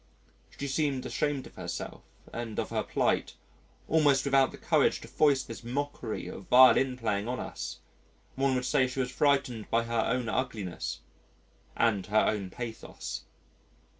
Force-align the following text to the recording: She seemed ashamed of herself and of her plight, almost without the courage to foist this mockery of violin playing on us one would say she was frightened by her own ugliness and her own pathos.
She 0.59 0.67
seemed 0.67 1.05
ashamed 1.05 1.45
of 1.45 1.53
herself 1.53 2.01
and 2.33 2.57
of 2.57 2.71
her 2.71 2.81
plight, 2.81 3.35
almost 3.87 4.25
without 4.25 4.49
the 4.51 4.57
courage 4.57 4.99
to 5.01 5.07
foist 5.07 5.47
this 5.47 5.63
mockery 5.63 6.25
of 6.27 6.47
violin 6.47 6.97
playing 6.97 7.27
on 7.27 7.39
us 7.39 7.81
one 8.33 8.55
would 8.55 8.65
say 8.65 8.87
she 8.87 8.99
was 8.99 9.11
frightened 9.11 9.69
by 9.69 9.83
her 9.83 10.01
own 10.07 10.27
ugliness 10.27 11.01
and 11.77 12.07
her 12.07 12.25
own 12.27 12.49
pathos. 12.49 13.25